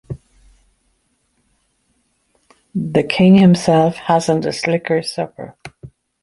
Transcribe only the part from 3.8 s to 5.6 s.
hasn't a slicker supper.